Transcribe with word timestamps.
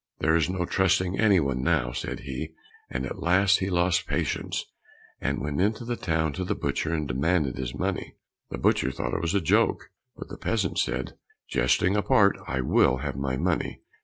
"There 0.17 0.35
is 0.35 0.49
no 0.49 0.65
trusting 0.65 1.19
any 1.19 1.39
one 1.39 1.61
now," 1.61 1.91
said 1.91 2.21
he; 2.21 2.55
and 2.89 3.05
at 3.05 3.21
last 3.21 3.59
he 3.59 3.69
lost 3.69 4.07
patience, 4.07 4.65
and 5.19 5.39
went 5.39 5.61
into 5.61 5.85
the 5.85 5.95
town 5.95 6.33
to 6.33 6.43
the 6.43 6.55
butcher 6.55 6.91
and 6.91 7.07
demanded 7.07 7.55
his 7.57 7.75
money. 7.75 8.15
The 8.49 8.57
butcher 8.57 8.89
thought 8.91 9.13
it 9.13 9.21
was 9.21 9.35
a 9.35 9.41
joke, 9.41 9.91
but 10.17 10.27
the 10.29 10.37
peasant 10.39 10.79
said, 10.79 11.13
"Jesting 11.47 11.95
apart, 11.95 12.35
I 12.47 12.61
will 12.61 12.97
have 13.03 13.15
my 13.15 13.37
money! 13.37 13.81